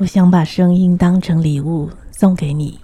[0.00, 2.78] 我想把声音当成礼物送给你。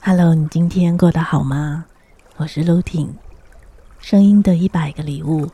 [0.00, 1.86] Hello，你今天过得好吗？
[2.36, 3.12] 我是露婷，
[3.98, 5.48] 声音的一百个礼物。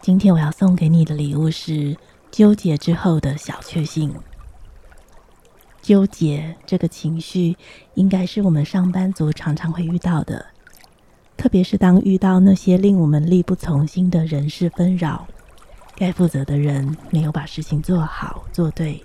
[0.00, 1.94] 今天我要送给你的礼物是
[2.30, 4.14] 纠结之后的小确幸。
[5.82, 7.58] 纠结这个情绪，
[7.92, 10.46] 应该是我们上班族常常会遇到的，
[11.36, 15.28] 特别是当遇到那些令我们力不从心的人事纷扰。
[15.94, 19.04] 该负责的人没有把事情做好做对，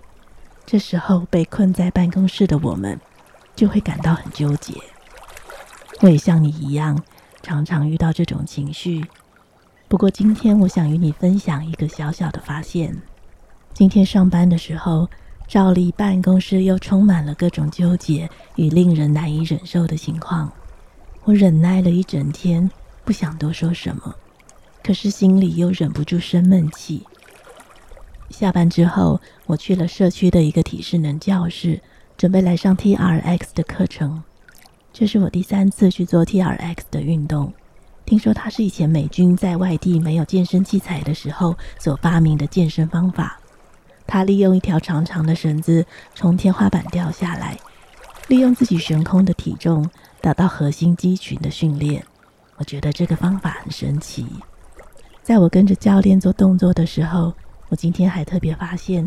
[0.66, 3.00] 这时候被困在办公室的我们
[3.55, 4.73] 就会感到很纠结。
[6.02, 7.02] 我也像你一样，
[7.42, 9.05] 常常遇到这种情绪。
[9.88, 12.95] 不过今天我想与你分享一个小小的发现。
[13.73, 15.08] 今天上班的时候，
[15.48, 20.52] 照例办公室又充满了各种纠结与令人难以忍受的情况。
[21.23, 22.70] 我忍耐了一整天，
[23.06, 24.14] 不想多说什么。
[24.84, 27.04] 可是心里又忍不住生闷气。
[28.30, 31.81] 下班之后，我去了社区的一个体适能教室，
[32.17, 34.23] 准备来上 TRX 的课程。
[34.92, 37.53] 这是我第三次去做 TRX 的运动。
[38.05, 43.39] 听说它是以前美军在外地没有健身器材的时候所发明的健身方法。
[44.05, 47.58] 他利用一条长长的绳子从天花板掉下来，
[48.30, 49.89] 利用自己悬空的体重
[50.22, 52.02] 达到核心肌群的训练。
[52.55, 54.25] 我觉得这个方法很神奇。
[55.28, 57.33] 在我跟着教练做动作的时候，
[57.67, 59.06] 我今天还特别发现，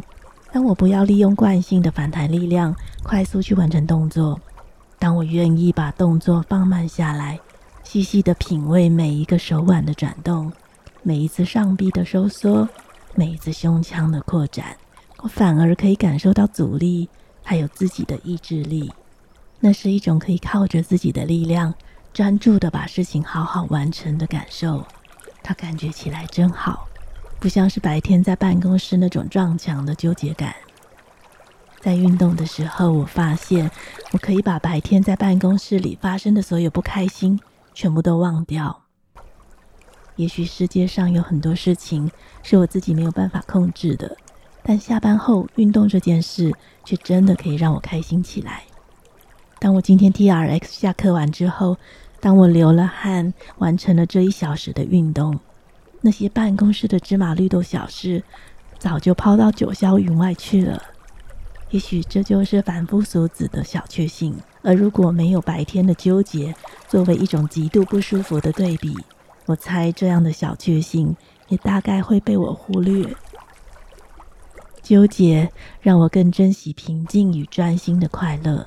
[0.52, 4.38] 当我不要利用惯性的反弹力量快速去完成动作，
[4.98, 7.40] 当我愿意把动作放慢下来，
[7.82, 10.52] 细细的品味每一个手腕的转动，
[11.02, 12.68] 每一次上臂的收缩，
[13.14, 14.76] 每一次胸腔的扩展，
[15.22, 17.08] 我反而可以感受到阻力，
[17.42, 18.92] 还有自己的意志力。
[19.58, 21.72] 那是一种可以靠着自己的力量，
[22.12, 24.84] 专注的把事情好好完成的感受。
[25.50, 26.86] 它感觉起来真好，
[27.40, 30.54] 不像是白天在办公室那种撞墙的纠结感。
[31.80, 33.68] 在运动的时候，我发现
[34.12, 37.40] 我可以把白天在办公室里发生的所有不开心
[37.74, 38.84] 全部都忘掉。
[40.14, 42.08] 也许世界上有很多事情
[42.44, 44.16] 是我自己没有办法控制的，
[44.62, 46.54] 但下班后运动这件事
[46.84, 48.62] 却真的可以让我开心起来。
[49.58, 51.76] 当我今天 TRX 下课完之后，
[52.20, 55.40] 当我流了汗，完成了这一小时的运动，
[56.02, 58.22] 那些办公室的芝麻绿豆小事，
[58.78, 60.82] 早就抛到九霄云外去了。
[61.70, 64.36] 也许这就是凡夫俗子的小确幸。
[64.62, 66.54] 而如果没有白天的纠结
[66.86, 68.94] 作为一种极度不舒服的对比，
[69.46, 71.16] 我猜这样的小确幸
[71.48, 73.16] 也大概会被我忽略。
[74.82, 75.50] 纠结
[75.80, 78.66] 让我更珍惜平静与专心的快乐。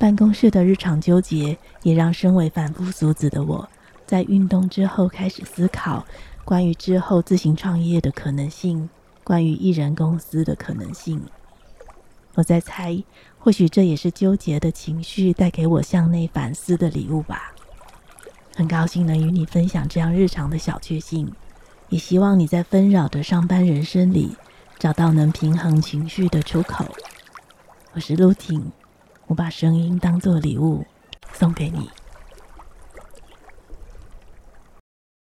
[0.00, 3.68] 办公室的日常纠结，也让身为凡夫俗子的我，
[4.06, 6.06] 在运动之后开始思考
[6.42, 8.88] 关于之后自行创业的可能性，
[9.22, 11.20] 关于一人公司的可能性。
[12.32, 13.04] 我在猜，
[13.38, 17.52] 或许这也是纠结的情绪带给我向内反思的礼物吧。
[18.56, 21.30] 很高兴能与你分享这样日常的小确幸，
[21.90, 24.34] 也希望你在纷扰的上班人生里，
[24.78, 26.86] 找到能平衡情绪的出口。
[27.92, 28.72] 我是露婷。
[29.30, 30.84] 我把声音当做礼物
[31.32, 31.88] 送给你。